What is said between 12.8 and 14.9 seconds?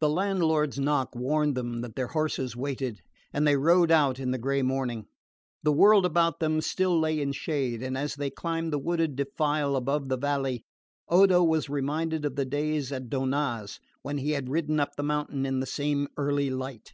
at Donnaz when he had ridden